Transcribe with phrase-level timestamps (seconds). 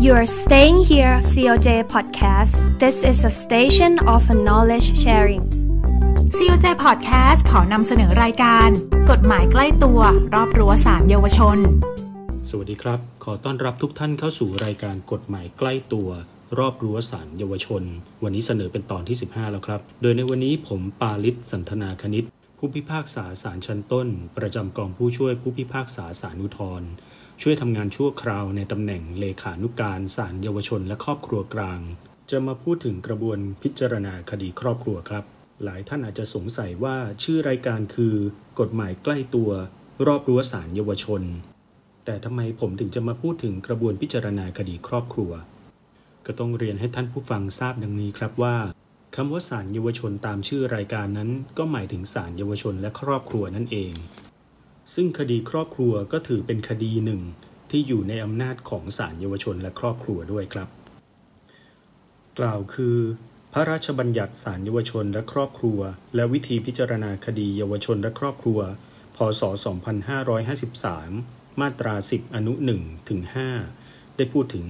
[0.00, 2.54] You're staying here, COJ Podcast.
[2.78, 5.42] This is a station of knowledge sharing.
[6.36, 8.68] COJ Podcast ขอนำเสนอรายการ
[9.10, 10.00] กฎหมายใกล้ตัว
[10.34, 11.58] รอบรั้วสารเยาวชน
[12.50, 16.08] สวัสดีครับ ขอต้อนรับทุกท่านเข้าสู่รายการกฎหมายใกล้ตัว
[16.58, 17.82] รอบรั้วสารเยาวชน
[18.22, 22.24] วันนี้เสนอเป็นตอนที่ 15 แล้วครับ โดยในวันนี้ผมปาลิศสันทนาคณิต
[22.58, 24.08] ผู้พิพากษาศาลชั้นต้น
[24.38, 26.88] ประจำกองผู้ช่วยผู้พิพากษาศาลอุทธรณ์
[27.42, 31.80] ช่วยทำงานชั่วคราวในตำแหน่งเลขานุกการศาลเยาวชนและครอบครัวกลาง
[32.30, 35.24] จะมาพูดถึงกระบวนพิจารณาคดีครอบครัวครับ
[35.64, 38.14] หลายท่านอาจจะสงสัยว่าชื่อรายการคือ
[38.60, 39.50] กฎหมายใกล้ตัว
[40.06, 41.22] รอบรั้วศาลเยาวชน
[42.04, 45.32] แต่ทำไมผมถึงจะมาพูดถึงกระบวนพิจารณาคดีครอบครัว
[46.26, 48.56] ก็ต้องเรียนให้ท่านผู้ฟังทราบดังนี้ครับว่า
[49.16, 53.92] คำว่าศาลเยาวชนตามชื่อรายการนั้น ก็หมายถึงศาลเยาวชนและครอบครัวนั่นเอง
[54.94, 57.20] ซึ่งคดีครอบครัวก็ถือเป็นคดีหนึ่ง
[57.70, 60.68] ที่อยู่ในอำนาจของศาลเยาวชนและครอบครัวด้วยครับ
[62.38, 62.96] กล่าวคือ
[63.52, 65.80] พระราชบัญญัติศาลเยาวชนและครอบครัว
[66.14, 68.60] และวิธีพิจารณาคดีเยาวชนและครอบครัว
[69.16, 69.42] พศ
[70.50, 73.20] 2553 มาตรา 10 อนุ1ถึง
[73.68, 74.66] 5ได้พูดถึง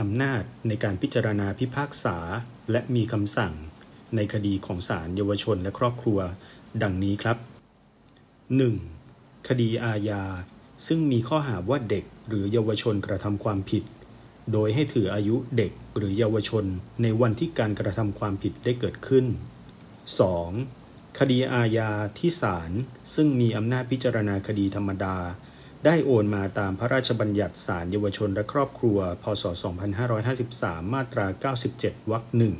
[0.00, 2.16] อำนาจในการพิจารณาพิพากษา
[2.70, 3.54] และมีคำสั่ง
[4.16, 6.18] ในคดีของศาลเยาวชนและครอบครัว
[6.82, 7.36] ดังนี้ครับ
[8.58, 8.95] 1.
[9.48, 10.22] คดีอาญา
[10.86, 13.84] ซึ่งมีข้อหาว่าเด็กหรือเยาวชนกระทำความผิด
[14.52, 16.64] โดยให้ถืออายุเด็กหรือเยาวชน
[17.02, 19.24] ในวันที่การกระทำความผิดได้เกิดขึ้น
[20.42, 21.18] 2.
[21.18, 22.70] คดีอาญาที่ศาล
[23.14, 25.16] ซึ่งมีอำนาจพิจารณาคดีธรรมดา
[25.84, 29.44] ได้โอนมาตามพระราชบัญญัติศาลเยาวชนและครอบครัว พศ
[30.18, 31.26] 2553 มาตรา
[31.72, 32.54] 97 วรรคหนึ่ง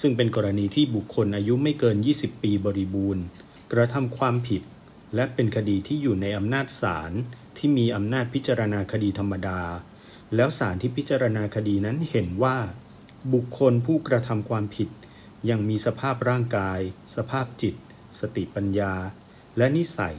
[0.00, 3.24] ซึ่งเป็นกรณีที่บุคคลอายุไม่เกิน 20 ปีบริบูรณ์
[3.72, 4.62] กระทำความผิด
[5.14, 7.12] และเป็นคดีที่อยู่ในอำนาจศาล
[7.56, 9.60] ที่มีอำนาจพิจารณาคดีธรรมดา
[10.34, 12.56] แล้วศาลที่พิจารณาคดีนั้นเห็นว่า
[13.32, 14.88] บุคคลผู้กระทำความผิด
[15.50, 16.80] ยังมีสภาพร่างกาย
[17.16, 17.74] สภาพจิต
[18.20, 18.94] สติปัญญา
[19.56, 20.16] และนิสัย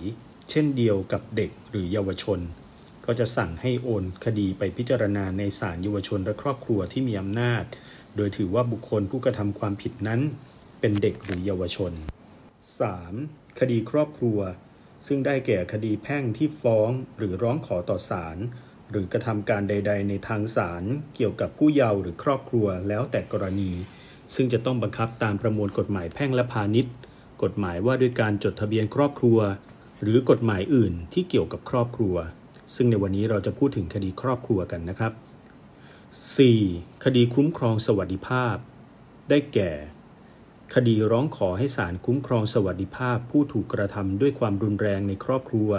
[0.50, 2.40] เช่นเดียวกับเด็กหรือเยาวชน
[3.06, 7.64] ก็จะสั่งให้โอนคดีไปพิจารณาในศาลเยาวชนและครอบครัวที่มีอำนาจ
[8.16, 10.22] โดยถือว่าบุคคลผู้กระทำความผิดนั้น
[10.80, 11.92] เป็นเด็กหรือเยาวชน
[12.76, 13.60] 3.
[13.60, 14.40] คดีครอบครัว
[15.08, 18.38] ซึ่งได้แก่คดีแพ่งที่ฟ้องหรือร้องขอต่อศาล
[18.92, 20.84] หรือกระทำการใด ๆ ในทางศาล
[21.16, 23.72] เกี่ยวกับผู้เยาว์หรือครอบครัวแล้วแต่กรณี
[24.36, 26.94] ซึ่งจะต้องบังคับตามประมวลกฎหมายแพ่งและพาณิชย์
[27.44, 29.40] กฎหมายว่าด้วยการจดทะเบียนครอบครัว
[30.02, 32.16] หรือกฎหมายอื่นที่เกี่ยวกับครอบครัว
[32.76, 35.14] ซึ่งในวันนี้เราจะพูดถึงคดีครอบครัวกันนะครับ
[36.28, 37.04] 4.
[37.04, 38.56] คดีคุ้มครองสวัสดิภาพ
[39.30, 39.72] ได้แก่
[40.76, 45.72] คดีร้องขอให้ศาลคุ้มครองสวัสดิภาพผู้ถูกกระทำด้วยความรุนแรงในครอบครัว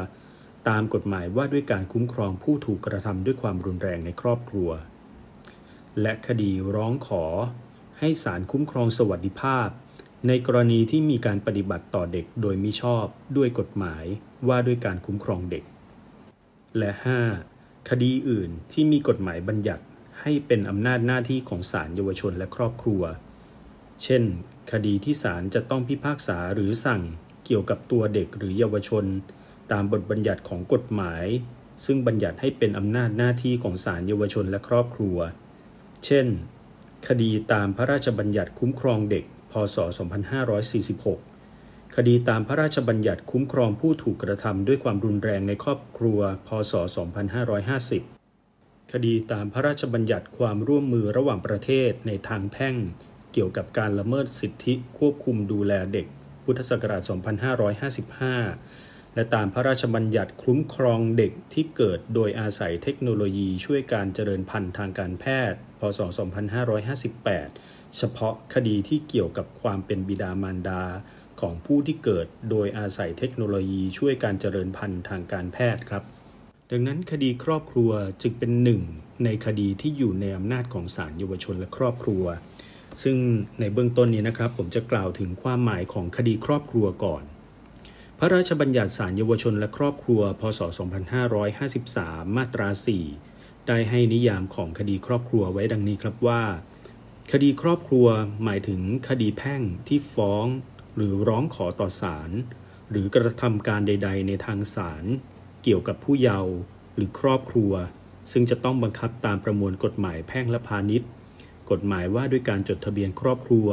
[0.69, 4.71] ตามกฎหมายว่าด้วยการคุ้มครองผู้ถูกกระทำด้วยความรุนแรงในครอบครัว
[6.01, 7.25] และคดีร้องขอ
[7.99, 9.69] ให้ศาลคุ้มครองสวัสดิภาพ
[10.29, 13.05] ในกรณีที่มีการปฏิบัติต่อเด็กโดยมิชอบ
[13.37, 14.05] ด้วยกฎหมาย
[14.49, 15.65] ว่าด้วยการคุ้มครองเด็ก
[16.79, 16.91] และ
[17.41, 17.89] 5.
[17.89, 19.85] คดีอื่นที่มีกฎหมายบัญญัติ
[20.21, 23.03] ให้เป็นอำนาจหน้าที่ของศาลเยาวชนและครอบครัว
[24.05, 24.25] เช่น
[24.73, 27.03] คดีที่ศาลจะต้องพิพากษาหรือสั่ง
[27.47, 29.05] เกี่ยวกับตัวเด็กหรือเยาวชน
[29.73, 31.25] ตามบทบัญญัติของกฎหมาย
[31.85, 35.19] ซึ่งบัญญัติให้เป็นอำนาจหน้าที่ของศาลเยาวชนและครอบครัว
[36.07, 36.27] เช่น
[37.09, 39.77] คดีตามพระราชบัญญัติคุ้มครองเด็ก พศ
[41.01, 46.73] 2546 คดีตามพระราชบัญญัติคุ้มครองผู้ถูกกระทำด้วยความรุนแรงในครอบครัว พศ
[47.99, 52.77] 2550 คดีตามพระราชบัญญัติความร่วมมือระหว่างประเทศในทางแพ่ง
[53.33, 56.07] เกี่ยวกับการละเมิดสิทธิควบคุมดูแลเด็ก
[56.45, 57.03] พุทธศักราช
[58.29, 66.01] 2555 และตามพระราชบัญญัติคุ้มครองเด็กที่เกิดโดยอาศัยเทคโนโลยีช่วยการเจริญพันธุ์ทางการแพทย์ พศ
[66.79, 70.83] 2558 เฉพาะคดีที่เกี่ยวกับความเป็นบิดามารดา
[71.41, 76.03] ของผู้ที่เกิดโดยอาศัยเทคโนโลยีช่วยการเจริญพันธุ์ทางการแพทย์ครับ
[76.71, 77.91] ดังนั้นคดีครอบครัว
[78.23, 78.83] จึงเป็นหนึ่ง
[79.25, 82.25] ในคดีที่อยู่ในอำนาจของศาลเยาวชนและครอบครัว
[83.03, 83.17] ซึ่ง
[83.61, 87.23] ในเบื้องต้นนี้นะครับ ผมจะกล่าวถึงความหมายของคดีครอบครัวก่อน
[88.19, 90.61] พระราชบัญญัติศาลเยาวชนและครอบครัว พศ
[91.49, 92.69] 2553 มาตรา
[93.17, 96.43] 4 ได้ให้นิยามของคดีครอบครัวไว้ดังนี้ครับว่า
[97.33, 98.07] คดีครอบครัว
[98.45, 100.47] หมายถึงคดีแพ่งที่ฟ้อง
[100.97, 102.31] หรือร้องขอต่อศาล
[102.91, 105.05] หรือกระทำการใด ๆ ในทางศาล
[105.63, 106.55] เกี่ยวกับผู้เยาว์
[106.95, 107.73] หรือครอบครัว
[108.33, 111.09] ซึ่งจะต้องบังคับตามประมวลกฎหมายแพ่งและพาณิชย์
[111.71, 113.69] กฎหมายว่าด้วยการจดทะเบียนครอบครัว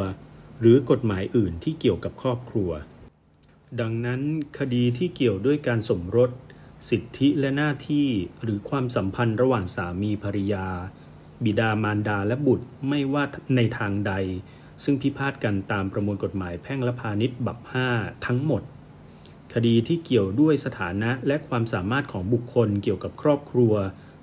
[0.59, 2.69] หรือกฎหมายอื่นที่เกี่ยวกับครอบครัว
[3.79, 4.21] ดังนั้น
[4.57, 6.31] คดีที่เกี่ยวด้วยการสมรส
[6.89, 8.07] สิทธิและหน้าที่
[8.43, 10.67] หรือความสัมพันธ์ระหว่างสามีภรรยา
[11.43, 13.23] บิดามารดาและบุตรไม่ว่า
[13.55, 14.13] ในทางใด
[14.83, 17.59] ซึ่งพิพาทกันตามประมวลกฎหมายแพ่งและพาณิชย์บับ
[17.93, 18.61] 5ทั้งหมด
[19.53, 23.73] คดีที่เกี่ยวด้วยสถานะและความสามารถของบุคคลเกี่ยวกับครอบครัว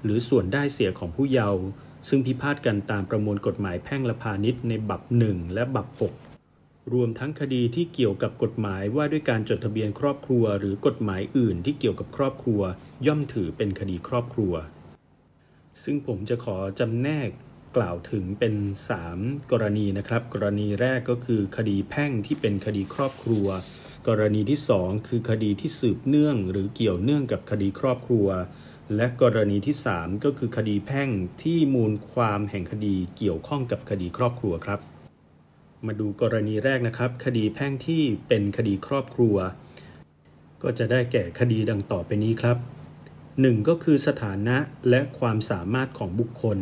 [0.02, 1.62] หรือส่วนได้เสียของผู้เยาว์
[2.08, 12.60] ซึ่งพิพาทกันตามประมวลกฎหมายแพ่งและพาณิชย์ในบับ 1 และบับ 6 รวมทั้งคดีที่เกี่ยวกับกฎหมายว่าด้วยการจดทะเบียนครอบครัว หรือกฎหมายอื่นที่เกี่ยวกับครอบครัว
[13.06, 14.54] ย่อมถือเป็นคดีครอบครัว
[15.82, 17.28] ซึ่งผมจะขอจำแนก
[17.76, 18.54] กล่าวถึงเป็น
[19.02, 23.46] 3 กรณีนะครับ กรณีแรกก็คือคดีแพ่งที่เป็นคดีครอบครัว
[24.08, 28.26] กรณีที่ 2 คือคดีที่สืบเนื่อง หรือเกี่ยวเนื่องกับคดีครอบครัว
[28.96, 31.10] และกรณีที่ 3 ก็คือคดีแพ่ง
[31.42, 34.80] ที่มูลความแห่งคดีเกี่ยวข้องกับคดีครอบครัวครับ
[35.86, 39.36] มาดูกรณีแรกนะครับ คดีแพ่งที่เป็นคดีครอบครัว
[40.62, 42.56] ก็จะได้แก่คดีดังต่อไปนี้ครับ
[43.12, 43.68] 1.
[43.68, 44.56] ก็คือสถานะ
[44.90, 46.58] และความสามารถของบุคคล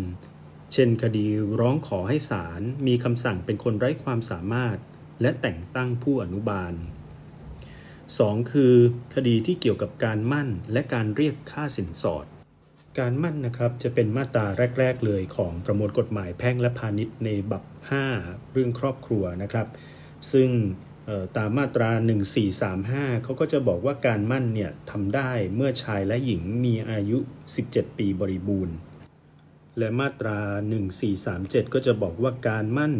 [0.72, 1.26] เช่น คดี
[1.60, 4.76] ร้องขอให้ศาลมีคำสั่งเป็นคนไร้ความสามารถ
[5.20, 6.72] และแต่งตั้งผู้อนุบาล
[8.20, 8.52] 2.
[8.52, 8.74] คือ
[9.14, 12.26] คดีที่เกี่ยวกับการมั่นและการเรียกค่าสินสอด
[12.98, 14.46] การมั่นนะครับจะเป็นมาตรา
[14.78, 17.64] แรก ๆ เลยของประมวลกฎหมายแพ่งและพาณิชย์ในบับ
[18.08, 19.66] 5 เรื่องครอบครัวนะครับ
[20.32, 20.50] ซึ่ง
[21.36, 21.90] ตามมาตรา
[22.56, 27.18] 1435 เขาก็จะบอกว่าการมั่นเนี่ยทำได้เมื่อชายและหญิงมีอายุ
[27.58, 28.76] 17 ปีบริบูรณ์
[29.78, 30.38] และมาตรา
[31.06, 32.94] 1437 ก็จะบอกว่าการมั่น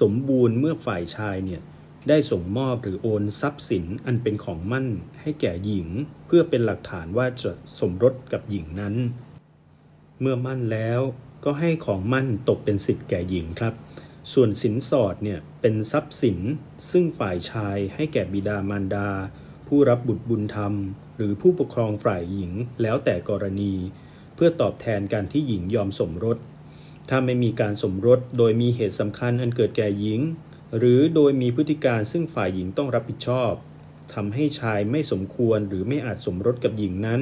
[0.00, 1.60] สมบูรณ์เมื่อฝ่ายชายเนี่ย
[2.08, 4.86] ได้ส่งมอบหรือโอนทรัพย์สินอันเป็นของมั่น
[5.20, 5.88] ให้แก่หญิง
[6.26, 8.94] เพื่อเป็นหลักฐานว่าจะสมรสกับหญิงนั้น
[10.20, 11.00] เมื่อมั่นแล้ว
[11.44, 13.74] ก็ให้ของมั่นตกเป็นสิทธิ์แก่หญิงครับ
[14.32, 16.38] ส่วนสินสอดเนี่ยเป็นทรัพย์สิน
[16.90, 19.08] ซึ่งฝ่ายชายให้แก่บิดามารดา
[19.68, 20.74] ผู้รับบุตรบุญธรรม
[21.16, 22.52] หรือผู้ปกครองฝ่ายหญิง
[22.82, 23.74] แล้วแต่กรณี
[24.34, 26.38] เพื่อตอบแทนการที่หญิงยอมสมรส
[27.08, 30.20] ถ้าไม่มีการสมรสโดยมีเหตุสำคัญอันเกิดแก่หญิง
[30.76, 33.52] หรือโดยมีพฤติการซึ่งฝ่ายหญิงต้องรับผิดชอบ
[34.14, 37.20] ทำให้ชายไม่สมควรหรือไม่อาจสมรสกับหญิงนั้น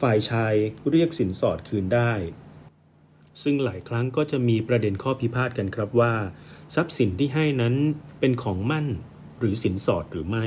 [0.00, 0.54] ฝ่ายชาย
[0.90, 2.12] เรียกสินสอดคืนได้
[3.42, 6.14] ซึ่งหลายครั้งก็จะมีประเด็นข้อพิพาทกันครับว่า
[6.74, 7.74] ทรัพย์สินที่ให้นั้น
[8.20, 8.86] เป็นของมั่น
[9.38, 10.46] หรือสินสอดหรือไม่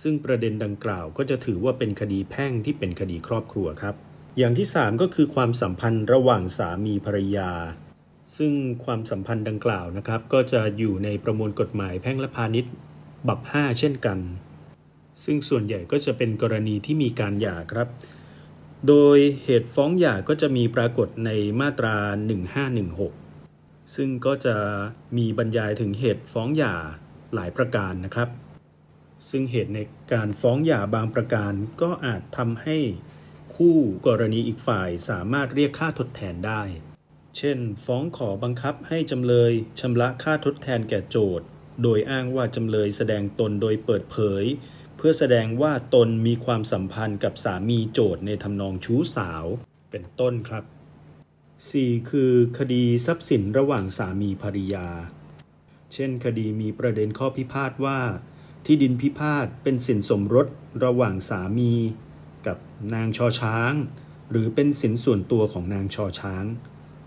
[0.00, 3.94] ซึ่งประเด็นดังกล่าวก็จะถือว่าเป็นคดีแพ่งที่เป็นคดีครอบครัวครับ
[4.38, 7.50] อย่างที่ 3 ก็คือความสัมพันธ์ระหว่างสามีภรรยา
[8.36, 8.52] ซึ่ง
[8.84, 12.72] ความสัมพันธ์ดังกล่าวนะครับ ก็จะอยู่ในประมวลกฎหมายแพ่งและพาณิชย์
[13.28, 14.18] บับ 5 เช่นกัน
[15.24, 17.88] ซึ่งส่วนใหญ่ก็จะเป็นกรณีที่มีการหย่าครับ
[18.88, 21.30] โดยเหตุฟ้องหย่าก็จะมีปรากฏใน
[21.60, 21.96] มาตรา
[23.16, 24.56] 1516 ซึ่งก็จะ
[25.16, 26.74] มีบรรยายถึงเหตุฟ้องหย่า
[27.34, 28.28] หลายประการนะครับ
[29.30, 29.78] ซึ่งเหตุใน
[30.12, 31.52] การฟ้องหย่าบางประการ
[31.82, 32.78] ก็อาจทำให้
[33.54, 33.76] คู่
[34.06, 36.62] กรณีอีกฝ่ายสามารถเรียกค่าทดแทนได้
[37.36, 41.46] เช่น ฟ้องขอบังคับให้จำเลยชำระค่าทดแทนแก่โจทย์
[41.82, 44.44] โดยอ้างว่าจำเลยแสดงตนโดยเปิดเผย
[44.96, 49.44] เพื่อแสดงว่าตนมีความสัมพันธ์กับสามีโจทย์ในทำนองชู้สาว
[49.90, 50.64] เป็นต้นครับ
[51.36, 52.10] 4.
[52.10, 54.88] คือ คดีทรัพย์สินระหว่างสามีภรรยา
[55.94, 58.00] เช่น คดีมีประเด็นข้อพิพาทว่า
[58.66, 60.46] ที่ดินพิพาทเป็นสินสมรส
[60.84, 61.72] ระหว่างสามี
[62.46, 62.58] กับ
[62.94, 63.72] นางชอช้าง
[64.30, 66.46] หรือเป็นสินส่วนตัวของนางชอช้าง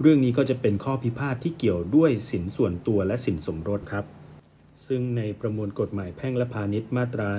[0.02, 4.06] เรื่องนี้ก็จะเป็นข้อพิพาทที่เกี่ยวด้วยสินส่วนตัวและสินสมรสครับ
[4.88, 7.30] ซึ่งในประมวลกฎหมายแพ่งและพาณิชย์มาตรา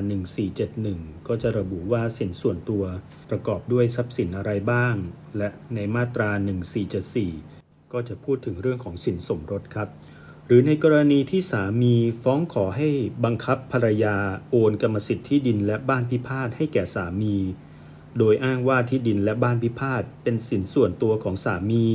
[0.58, 2.84] 1471 ก็จะระบุว่าสินส่วนตัว
[3.30, 4.94] ประกอบด้วยทรัพย์สินอะไรบ้าง
[5.38, 6.30] และในมาตรา
[7.12, 9.88] 1474 ก็จะพูดถึงเรื่องของสินสมรสครับ
[10.46, 12.88] หรือในกรณีที่สามีฟ้องขอให้
[13.24, 14.16] บังคับภรรยา
[14.50, 17.36] โอนกรรมสิทธิ์ที่ดินและบ้านพิพาทให้แก่สามี
[18.18, 21.86] โดยอ้างว่าที่ดินและบ้านพิพาทเป็นสินส่วนตัวของสามี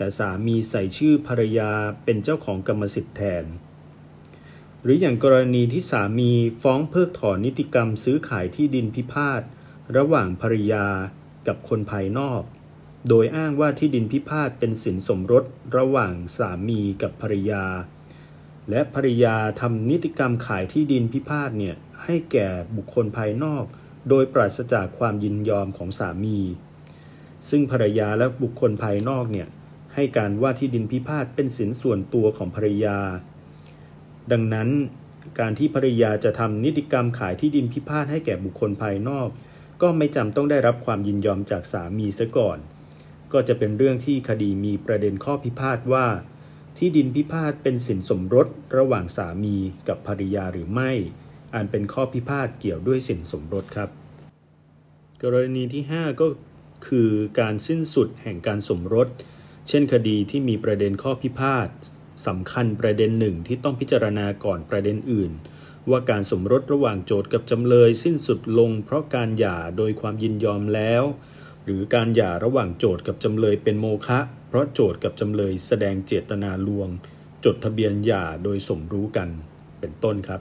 [0.00, 1.70] แต่สามีใส่ชื่อภรรยา
[2.04, 3.44] เป็นเจ้าของกรรมสิทธิ์แทน
[4.82, 9.42] หรืออย่างกรณีที่สามีฟ้องเพิกถอนนิติกรรมซื้อขายที่ดินพิพาท
[9.96, 10.86] ระหว่างภรรยา
[11.46, 12.42] กับคนภายนอก
[13.08, 15.44] โดยอ้างว่าที่ดินพิพาทเป็นสินสมรส
[15.76, 17.64] ระหว่างสามีกับภรรยา
[18.70, 23.64] และภรรยาทำนิติกรรมขายที่ดินพิพาทเนี่ยให้แก่บุคคลภายนอก
[24.08, 26.38] โดยปราศจากความยินยอมของสามี
[27.48, 29.48] ซึ่งภรรยาและบุคคลภายนอกเนี่ย
[29.94, 32.98] ให้การว่าที่ดินพิพาทเป็นสินส่วนตัวของภรรยา
[34.32, 34.68] ดังนั้น
[35.40, 39.28] การที่ภรรยาจะทำนิติกรรมขายที่ดินพิพาทให้แก่บุคคลภายนอก
[39.82, 42.58] ก็ไม่จำต้องได้รับความยินยอมจากสามีซะก่อน
[43.32, 46.06] ก็จะเป็นเรื่องที่คดีมีประเด็นข้อพิพาทว่า
[46.76, 49.56] ที่ดินพิพาทเป็นสินสมรสระหว่างสามี
[49.88, 50.90] กับภรรยาหรือไม่
[51.54, 53.90] อันเป็นข้อพิพาทเกี่ยวด้วยสินสมรสครับ
[55.22, 56.26] กรณีที่ 5 ก็
[56.86, 59.08] คือการสิ้นสุดแห่งการสมรส
[59.68, 61.68] เช่นคดีที่มีประเด็นข้อพิพาท
[62.26, 65.32] สำคัญประเด็นหนึ่งที่ต้องพิจารณาก่อนประเด็นอื่น
[65.90, 71.02] ว่าการสมรสระหว่างโจทก์กับจำเลยสิ้นสุดลง เพราะการหย่าโดยความยินยอมแล้ว
[71.64, 76.88] หรือการหย่าระหว่างโจทก์กับจำเลยเป็นโมฆะเพราะโจทก์กับจำเลยแสดงเจตนาลวง
[77.44, 79.28] จดทะเบียนหย่าโดยสมรู้กัน
[79.80, 80.40] เป็นต้นครับ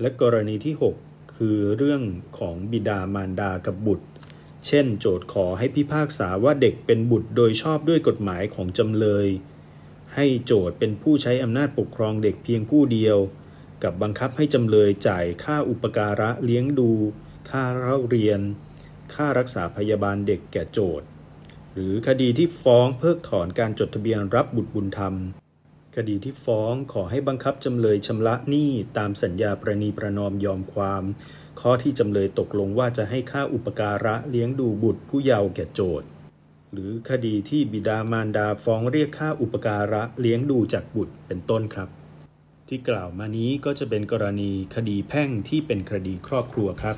[0.00, 2.02] และกรณีที่ 6 คือเรื่อง
[2.38, 4.06] ของบิดามารดากับบุตร
[4.66, 9.28] เช่น โจทก์ขอให้พิพากษาว่าเด็กเป็นบุตรโดยชอบด้วยกฎหมายของจำเลย
[10.14, 13.18] ให้โจทก์เป็นผู้ใช้อำนาจปกครองเด็กเพียงผู้เดียว
[13.82, 16.92] กับบังคับให้จำเลยจ่ายค่าอุปการะเลี้ยงดู
[17.50, 18.40] ค่าเล่าเรียน
[19.14, 21.06] ค่ารักษาพยาบาลเด็กแก่โจทก์
[21.72, 25.14] หรือคดีที่ฟ้องเพิกถอนการจดทะเบียนรับบุตรบุญธรรม
[25.98, 31.02] คดีที่ฟ้องขอให้บังคับจำเลยชำระหนี้ตามสัญญาประนีประนอมยอมความ
[31.60, 36.08] ข้อที่จำเลยตกลงว่าจะให้ค่าอุปการะเลี้ยงดูบุตรผู้เยาว์แก่โจทก์
[36.72, 41.88] หรือคดีที่บิดามารดาฟ้องเรียกค่าอุปการะเลี้ยงดูจากบุตรเป็นต้นครับ
[42.68, 46.96] ที่กล่าวมานี้ก็จะเป็นกรณีคดีแพ่งที่เป็นคดีครอบครัวครับ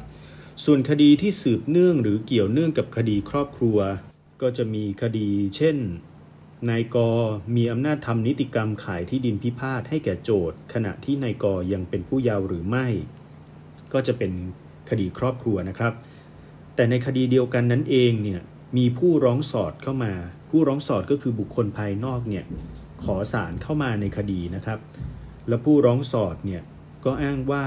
[0.64, 3.78] ส่วนคดีที่สืบเนื่องหรือเกี่ยวเนื่องกับคดีครอบครัว
[4.42, 5.76] ก็จะมีคดีเช่น
[6.68, 6.96] นายก
[7.56, 12.86] มีอำนาจทำนิติกรรมขายที่ดินพิพาทให้แก่โจทก์ขณะที่นายกยังเป็นผู้เยาว์หรือไม่
[13.92, 14.32] ก็จะเป็น
[14.90, 15.92] คดีครอบครัวนะครับ
[16.74, 18.40] แต่ในคดีเดียวกันนั้นเองเนี่ย
[18.76, 20.12] มีผู้ร้องสอดเข้ามา
[20.50, 22.44] ผู้ร้องสอดก็คือบุคคลภายนอกเนี่ย
[23.04, 24.78] ขอสารเข้ามาในคดีนะครับ
[25.48, 26.62] และผู้ร้องสอดเนี่ย
[27.04, 27.64] ก็อ้างว่า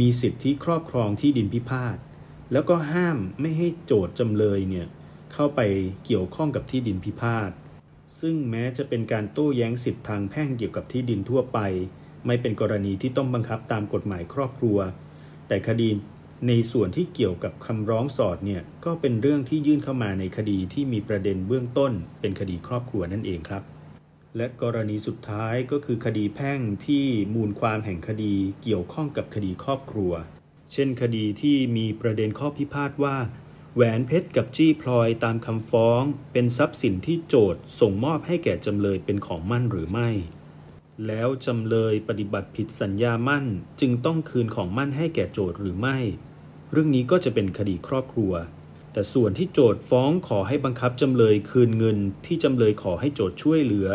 [0.00, 1.96] มีสิทธิครอบครองที่ดินพิพาท
[2.52, 4.86] แล้วก็ห้ามไม่ให้โจทย์จำเลยเนี่ย
[5.32, 5.60] เข้าไป
[6.04, 7.50] เกี่ยวข้องกับที่ดินพิพาท
[8.20, 11.58] ซึ่งแม้จะเป็นการโต้แย้งสิทธิทางแพ่งเกี่ยวกับที่ดินทั่วไป
[12.26, 14.78] ไม่เป็นกรณีที่ต้องบังคับตามกฎหมายครอบครัว
[15.48, 15.88] แต่คดี
[16.48, 23.62] ในส่วนที่เกี่ยวกับคำร้องสอดเนี่ยก็เป็นเรื่องที่ยื่นเข้ามาในคดีที่มีประเด็นเบื้องต้น เป็นคดีครอบครัวนั่นเองครับ
[24.36, 27.04] และกรณีสุดท้ายก็คือคดีแพ่งที่
[27.34, 30.12] มูลความแห่งคดีเกี่ยวข้องกับคดีครอบครัว
[30.72, 33.16] เช่นคดีที่มีประเด็นข้อพิพาทว่า
[33.76, 36.02] แหวนเพชรกับจี้พลอยตามคำฟ้อง
[36.32, 40.08] เป็นทรัพย์สินที่โจทย์ส่งมอบให้แก่จำเลยเป็นของมั่นหรือไม่
[41.06, 43.44] แล้วจำเลยปฏิบัติผิดสัญญามั่น
[43.80, 45.98] จึงต้องคืนของมั่นให้แก่โจทย์หรือไม่
[46.70, 48.32] เรื่องนี้ก็จะเป็นคดีครอบครัว
[48.92, 53.88] แต่ส่วนที่โจทย์ฟ้องขอให้บังคับจำเลยคืนเงินที่จำเลยขอให้โจทย์ช่วยเหลือ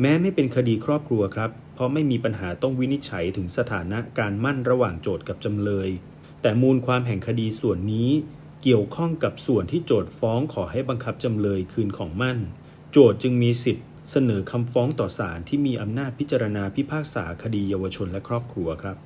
[0.00, 5.88] แม้ไม่เป็นคดีครอบครัวครับ เพราะไม่มีปัญหาต้องวินิจฉัยถึงสถานะการมั่นระหว่างโจทย์กับจำเลย
[6.42, 8.10] แต่มูลความแห่งคดีส่วนนี้
[8.62, 12.38] เกี่ยวข้องกับส่วนที่โจทย์ฟ้องขอให้บังคับจำเลยคืนของมั่น
[12.92, 18.96] โจทย์จึงมีสิทธิ์เสนอคำฟ้องต่อศาลที่มีอำนาจพิจารณาพิพากษาคดีเยาวชนและครอบครัวครับ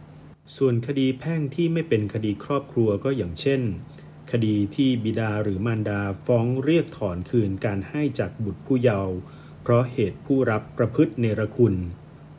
[0.57, 3.61] ส่วนคดีแพ่งที่ไม่เป็นคดีครอบครัวก็อย่างเช่น
[4.33, 9.15] คดีที่บิดาหรือมารดาฟ้องเรียกถอนคืนการให้จากบุตรผู้เยาว์
[9.63, 11.75] เพราะเหตุผู้รับประพฤติเนรคุณ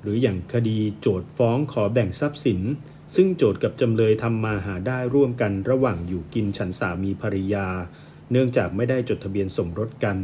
[0.02, 2.62] หรืออย่างคดีโจทย์ฟ้องขอแบ่งทรัพย์สิน
[3.16, 7.68] ซึ่งโจทย์กับจำเลยทำมาหาได้ร่วมกันระหว่างอยู่กินฉันสามีภริยา
[8.32, 10.18] เนื่องจากไม่ได้จดทะเบียนสมรสกัน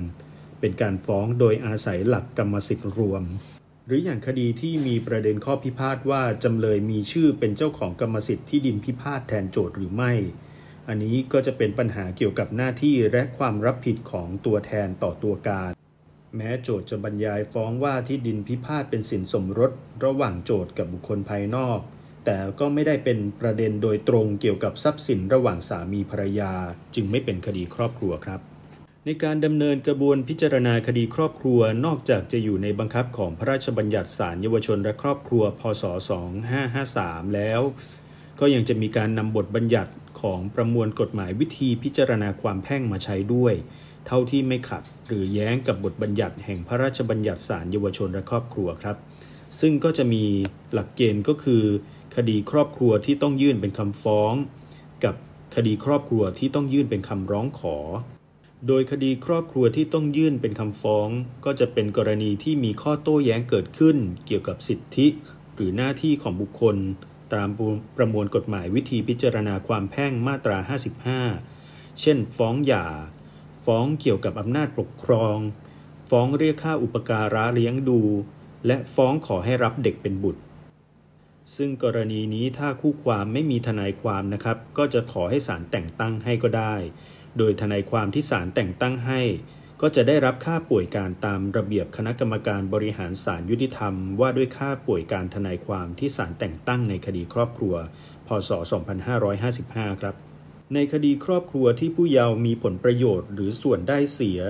[0.60, 3.24] เป็นการฟ้องโดยอาศัยหลักกรรมสิทธิ์รวม
[3.86, 10.14] หรืออย่างคดีที่มีประเด็นข้อพิพาทว่าจำเลยมีชื่อเป็นเจ้าของกรรมสิทธิ์ที่ดินพิพาทแทนโจทย์หรือไม่
[10.88, 15.72] อันนี้ก็จะเป็นปัญหาเกี่ยวกับหน้าที่และความรับผิดของตัวแทนต่อตัวการ
[16.36, 19.72] แม้โจทย์จะบรรยายฟ้องว่าที่ดินพิพาทเป็นสินสมรส
[20.06, 21.80] ระหว่างโจทย์กับบุคคลภายนอก
[22.26, 26.52] แต่ก็ไม่ได้เป็นประเด็นโดยตรงเกี่ยวกับทรัพย์สินระหว่างสามีภรรยา
[26.96, 28.40] จึงไม่เป็นคดีครอบครัวครับ
[29.06, 35.84] ในการดำเนินกระบวนพิจารณาคดีครอบครัวนอกจากจะอยู่ในบังคับของพระราชบัญญัติศาลเยาวชนและครอบครัว พศ
[36.60, 37.62] 2553 แล้ว
[38.40, 43.54] ก็ยังจะมีการนำบทบัญญัติของประมวลกฎหมายวิธีพิจารณาความแพ่งมาใช้ด้วย
[44.08, 48.98] เท่าที่ไม่ขัดหรือแย้งกับบทบัญญัติแห่งพระราชบัญญัติศาลเยาวชนและครอบครัวครับ
[49.60, 50.24] ซึ่งก็จะมี
[50.74, 51.64] หลักเกณฑ์ก็คือ
[52.16, 54.34] คดีครอบครัวที่ต้องยื่นเป็นคำฟ้อง
[55.04, 55.16] กับ
[55.56, 57.78] คดีครอบครัวที่ต้องยื่นเป็นคำร้องขอ
[58.68, 61.08] โดยคดีครอบครัวที่ต้องยื่นเป็นคำฟ้อง
[61.46, 65.08] ก็จะเป็นกรณีที่มีข้อโต้แย้งเกิดขึ้น เกี่ยวกับสิทธิ
[65.56, 66.78] หรือหน้าที่ของบุคคล
[67.34, 67.50] ตาม
[67.98, 70.58] ประมวลกฎหมายวิธีพิจารณาความแพ่งมาตรา
[71.30, 72.86] 55 เช่น ฟ้องหย่า
[73.66, 75.38] ฟ้องเกี่ยวกับอำนาจปกครอง
[76.10, 78.02] ฟ้องเรียกค่าอุปการะเลี้ยงดู
[78.68, 80.42] และฟ้องขอให้รับเด็กเป็นบุตร
[81.56, 86.76] ซึ่งกรณีนี้ถ้าคู่ความไม่มีทนายความนะครับ ก็จะขอให้ศาลแต่งตั้งให้ก็ได้
[87.38, 89.22] โดยทนายความที่ศาลแต่งตั้งให้
[89.82, 97.76] ก็จะได้รับค่าป่วยการตามระเบียบคณะกรรมการบริหารศาลยุติธรรม ว่าด้วยค่าป่วยการทนายความที่ศาลแต่งตั้งในคดีครอบครัว
[98.28, 98.50] พศ
[99.26, 100.16] 2555 ครับ
[100.74, 104.42] ในคดีครอบครัวที่ผู้เยาว์มีผลประโยชน์ หรือส่วนได้เสีย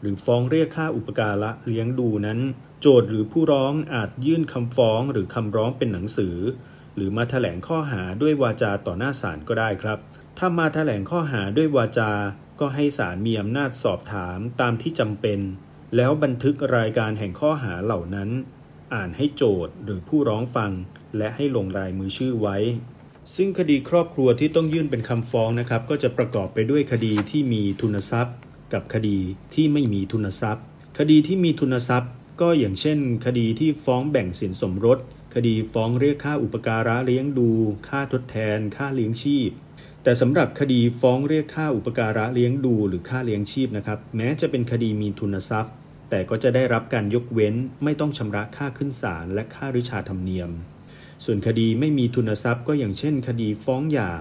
[0.00, 2.38] หรือฟ้องเรียกค่าอุปการะเลี้ยงดูนั้น
[2.80, 6.36] โจทย์หรือผู้ร้องอาจยื่นคำฟ้องหรือคำร้องเป็นหนังสือ
[6.96, 9.98] หรือมาแถลงข้อหาด้วยวาจาต่อหน้าศาลก็ได้ครับ
[10.38, 12.12] ถ้ามาแถลงข้อหาด้วยวาจา
[12.60, 15.40] ก็ให้ศาลมีอำนาจสอบถามตามที่จำเป็น
[15.96, 18.30] แล้วบันทึกรายการแห่งข้อหาเหล่านั้น
[18.94, 20.72] อ่านให้โจทย์หรือผู้ร้องฟัง
[21.16, 22.56] และให้ลงรายมือชื่อไว้
[23.36, 28.36] ซึ่งคดีครอบครัวที่ต้องยื่นเป็นคำฟ้องนะครับ ก็จะประกอบไปด้วยคดีที่มีทุนทรัพย์
[28.72, 29.18] กับคดี
[29.54, 30.64] ที่ไม่มีทุนทรัพย์
[30.98, 34.98] คดีที่มีทุนทรัพย์ ก็อย่างเช่น คดีที่ฟ้องแบ่งสินสมรส
[35.34, 37.50] คดีฟ้องเรียกค่าอุปการะเลี้ยงดู
[37.88, 39.50] ค่าทดแทน ค่าเลี้ยงชีพ
[40.02, 45.72] แต่สำหรับคดีฟ้องเรียกค่าอุปการะเลี้ยงดูหรือค่าเลี้ยงชีพนะครับ แม้จะเป็นคดีมีทุนทรัพย์
[46.10, 50.50] แต่ก็จะได้รับการยกเว้น ไม่ต้องชำระค่าขึ้นศาลและค่าริชาธรรมเนียม
[51.24, 54.12] ส่วนคดีไม่มีทุนทรัพย์ ก็อย่างเช่น คดีฟ้องหย่า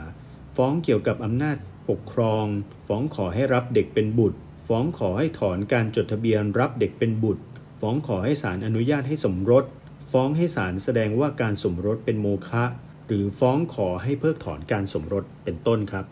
[0.57, 1.57] ฟ้องเกี่ยวกับอำนาจ
[1.89, 2.45] ปกครอง
[2.87, 7.43] ฟ้องขอให้รับเด็กเป็นบุตร ฟ้องขอให้ถอนการจดทะเบียนรับเด็กเป็นบุตร
[7.81, 9.65] ฟ้องขอให้ศาลอนุญาตให้สมรส
[10.11, 12.63] ฟ้องให้ศาลแสดงว่าการสมรสเป็นโมฆะ
[13.07, 16.05] หรือฟ้องขอให้เพิกถอนการสมรสเป็นต้นครับ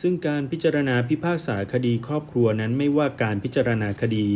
[0.00, 4.26] ซึ่งการพิจารณาพิพากษาคดีครอบครัวนั้นไม่ว่าการพิจารณาคดี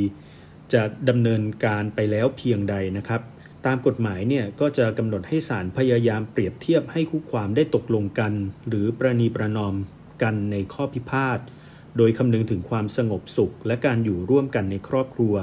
[0.72, 3.20] จะดำเนินการไปแล้วเพียงใดนะครับ
[3.66, 8.32] ตามกฎหมายเนี่ยก็จะกำหนดให้ศาลพยายามเปรียบเทียบให้คู่ความได้ตกลงกัน
[8.68, 9.74] หรือประนีประนอม
[10.22, 11.38] กันในข้อพิพาท
[11.96, 15.34] โดยคำนึงถึงความสงบสุข และการอยู่ร่วมกันในครอบครัว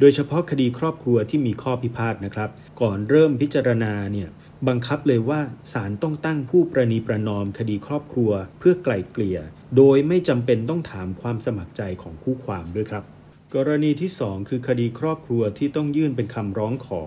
[0.00, 4.28] โดยเฉพาะคดีครอบครัวที่มีข้อพิพาทนะครับ ก่อนเริ่มพิจารณาเนี่ย
[4.68, 5.40] บังคับเลยว่า
[5.72, 9.38] ศาลต้องตั้งผู้ประนีประนอมคดีครอบครัวเพื่อไกล่เกลี่ย
[9.76, 13.04] โดยไม่จำเป็นต้องถามความสมัครใจของคู่ความด้วยครับ
[13.54, 17.02] กรณีที่ 2 คือคดีครอบครัวที่ต้องยื่นเป็นคำร้องขอ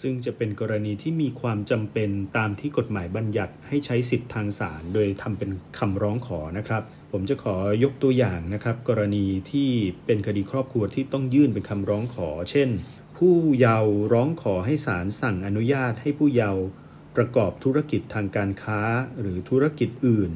[0.00, 9.70] ซึ่งจะเป็นกรณีที่มีความจำเป็นตามที่กฎหมายบัญญัติให้ใช้สิทธิ์ทางศาลโดยทำเป็นคำร้องขอนะครับ ผมจะขอยกตัวอย่างนะครับ กรณีที่
[10.06, 12.68] เป็นคดีครอบครัวที่ต้องยื่นเป็นคำร้องขอ เช่น
[13.16, 16.62] ผู้เยาว์ร้องขอให้ศาลสั่งอนุญาตให้ผู้เยาว์
[17.16, 18.80] ประกอบธุรกิจทางการค้า
[19.20, 20.32] หรือธุรกิจอื่น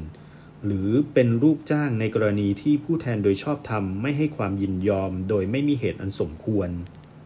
[0.65, 6.69] หรือเป็นลูกจ้างในกรณีที่ผู้แทนโดยชอบธรรมไม่ให้ความยินยอม โดยไม่มีเหตุอันสมควร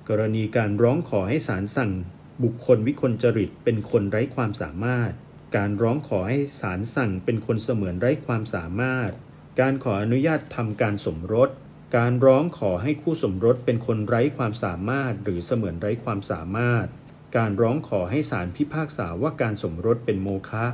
[0.09, 1.91] กรณีการร้องขอให้ศาลสั่ง
[2.43, 5.11] บุคคลวิกลจริตเป็นคนไร้ความสามารถ
[5.55, 9.11] การร้องขอให้ศาลสั่งเป็นคนเสมือนไร้ความสามารถ
[9.59, 11.49] การขออนุญาตทำการสมรส
[11.97, 16.85] การร้องขอให้คู่สมรสเป็นคนไร้ความสามารถ หรือเสมือนไร้ความสามารถ
[17.37, 20.65] การร้องขอให้ศาลพิพากษาว่าการสมรสเป็นโมฆะ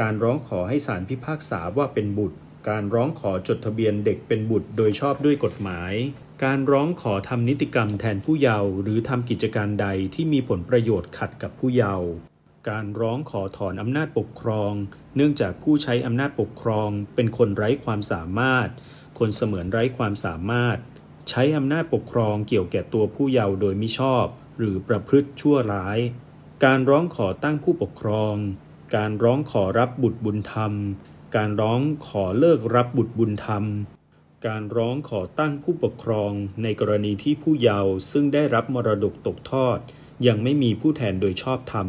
[0.00, 2.38] การร้องขอให้ศาลพิพากษาว่าเป็นบุตร
[2.68, 5.92] การร้องขอจดทะเบียนเด็กเป็นบุตรโดยชอบด้วยกฎหมาย
[6.42, 12.08] การร้องขอทำนิติกรรมแทนผู้เยาว์หรือทำกิจการใดที่มีผลประโยชน์ขัดกับผู้เยาว์
[12.68, 14.72] การร้องขอถอนอำนาจปกครอง
[15.16, 18.68] เนื่องจากผู้ใช้อำนาจปกครอง เป็นคนไร้ความสามารถ
[19.18, 20.78] คนเสมือนไร้ความสามารถ
[21.28, 24.26] ใช้อำนาจปกครองเกี่ยวแก่ตัวผู้เยาว์โดยมิชอบ
[24.58, 25.98] หรือประพฤติชั่วร้าย
[26.64, 28.34] การร้องขอตั้งผู้ปกครอง
[28.96, 30.72] การร้องขอรับบุตรบุญธรรม
[31.36, 33.64] การร้องขอเลิกรับบุตรบุญธรรม
[34.46, 39.78] การร้องขอตั้งผู้ปกครองในกรณีที่ผู้เยาว์ซึ่งได้รับมรดกตกทอด
[40.26, 41.88] ยังไม่มีผู้แทนโดยชอบธรรม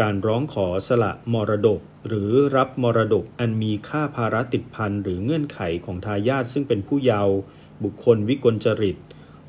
[0.00, 7.36] การร้องขอสละมรดก หรือรับมรดกอันมีค่าภาระติดพันหรือเงื่อนไขของทายาทซึ่งเป็นผู้เยาว์
[7.84, 8.96] บุคคลวิกลจริต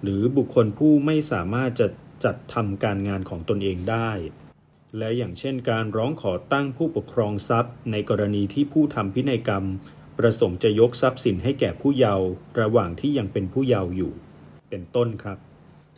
[0.04, 1.88] หรือบุคคลผู้ไม่สามารถจะ
[2.24, 4.12] จัดทำการงานของตนเองได้
[4.98, 9.66] และอย่างเช่นการร้องขอตั้งผู้ปกครองทรัพย์ ในกรณีที่ผู้ทำพินัยกรรม
[10.18, 12.28] ประสงค์จะยกทรัพย์สินให้แก่ผู้เยาว์
[12.60, 14.14] ระหว่างที่ยังเป็นผู้เยาว์อยู่
[14.70, 15.38] เป็นต้นครับ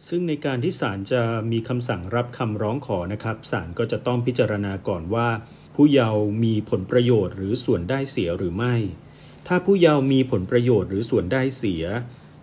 [0.07, 5.27] ซึ่งในการที่ศาลจะมีคำสั่งรับคำร้องขอนะครับศาลก็จะต้องพิจารณาก่อนว่า
[5.75, 8.75] ผู้เยาว์มีผลประโยชน์หรือส่วนได้เสียหรือไม่
[9.47, 11.83] ถ้าผู้เยาว์มีผลประโยชน์หรือส่วนได้เสีย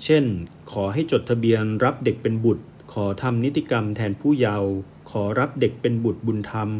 [0.05, 0.25] เช่น
[0.73, 4.71] ขอให้จดทะเบียนรับเด็กเป็นบุตร ขอทำนิติกรรมแทนผู้เยาว์
[5.11, 6.71] ขอรับเด็กเป็นบุตรบุญธรรม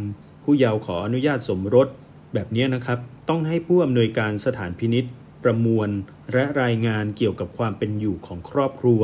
[0.45, 1.89] ผู้เยาว์ขออนุญาตสมรส
[2.35, 5.05] แบบนี้นะครับ ต้องให้ผู้อำนวยการสถานพินิษ
[5.45, 5.91] ประมวล
[6.33, 9.03] และรายงานเกี่ยวกับความเป็นอยู่ของครอบครัว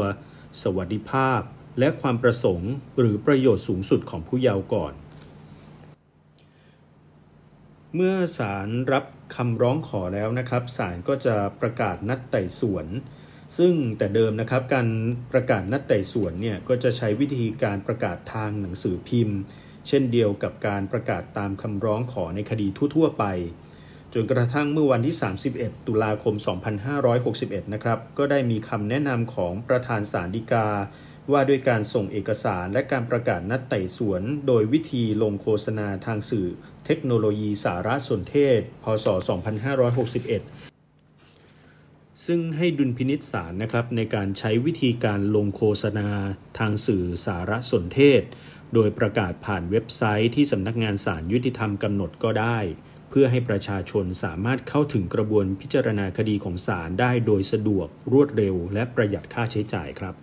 [0.62, 1.40] สวัสดิภาพ
[1.78, 4.92] และความประสงค์ หรือประโยชน์สูงสุดของผู้เยาว์ก่อน
[7.94, 9.04] เมื่อศาลรับ
[9.36, 12.86] คำร้องขอแล้วนะครับศาลก็จะประกาศนัดไต่สวน
[13.58, 14.88] ซึ่งแต่เดิมนะครับการ
[15.32, 19.38] ประกาศนัดไต่สวนเนี่ยก็จะใช้วิธีการประกาศทางหนังสือพิมพ์
[19.88, 23.24] เช่นเดียวกับการประกาศตามคำร้องขอในคดีทั่ว ๆ ไป
[24.14, 25.16] จนกระทั่งเมื่อวันที่
[25.50, 26.34] 31 ตุลาคม
[27.04, 30.68] 2561 นะครับ ก็ได้มีคำแนะนำของประธานศาลฎีกา
[31.32, 36.48] ว่าด้วยการส่งเอกสารและการประกาศนัดไต่สวน โดยวิธีลงโฆษณาทางสื่อ
[36.86, 40.32] เทคโนโลยีสารสนเทศ พศ 2561ซ
[42.26, 46.08] ซึ่งให้ดุลพินิษศาลนะครับในการใช้วิธีการลงโฆษณา
[46.58, 48.22] ทางสื่อสารสนเทศ
[48.74, 52.58] โดยประกาศผ่านเว็บไซต์ที่สำนักงานศาลยุติธรรมกำหนดก็ได้
[53.08, 60.14] เพื่อให้ประชาชนสามารถเข้าถึงกระบวนพิจารณาคดีของศาลได้โดยสะดวกรวดเร็ว และประหยัดค่าใช้จ่ายครับ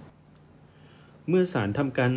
[1.27, 2.13] เมื่อศาลทำการ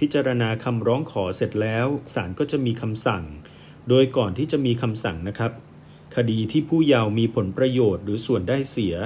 [0.00, 3.24] พิจารณาคำร้องขอเสร็จแล้วศาลก็จะมีคำสั่ง
[3.88, 5.52] โดยก่อนที่จะมีคำสั่งนะครับ
[6.16, 8.96] คดีที่ผู้เยาว์มีผลประโยชน์หรือส่วนได้เสีย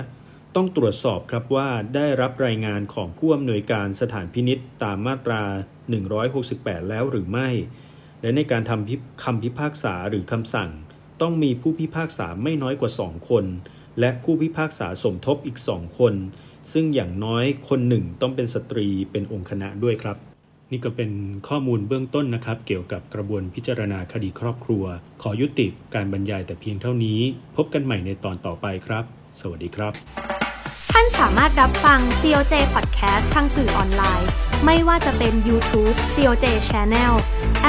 [0.54, 5.42] ต้องตรวจสอบครับว่าได้รับรายงานของผู้อำนวยการสถานพินิษตามมาตรา
[6.16, 7.48] 168 แล้วหรือไม่
[8.22, 10.70] และในการทำคำพิพากษาหรือคำสั่ง
[11.20, 13.44] ต้องมีผู้พิพากษาไม่น้อยกว่า 2 คน
[14.00, 16.14] และผู้พิพากษาสมทบอีก 2 คน
[16.72, 20.16] ซึ่งอย่างน้อยคนหนึ่งต้องเป็นสตรีเป็นองค์คณะด้วยครับ
[20.70, 21.10] นี่ก็เป็น
[21.48, 24.84] ข้อมูลเบื้องต้นนะครับ เกี่ยวกับกระบวนพิจารณาคดีครอบครัว
[25.22, 27.20] ขอยุติการบรรยายแต่เพียงเท่านี้
[27.56, 29.04] พบกันใหม่ในตอนต่อไปครับ
[29.40, 29.92] สวัสดีครับ
[30.92, 34.28] ท่านสามารถรับฟัง COJ Podcast ทางสื่อออนไลน์
[34.64, 37.14] ไม่ว่าจะเป็น YouTube COJ Channel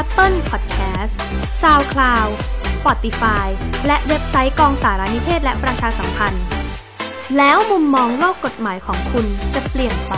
[0.01, 1.13] Apple Podcast
[1.61, 2.31] SoundCloud
[2.83, 3.47] Spotify
[3.87, 6.43] และเว็บไซต์กองสารนิเทศและประชาสัมพันธ์
[7.37, 10.13] แล้วมุมมองโลกกฎหมายของคุณจะเปลี่ยนไป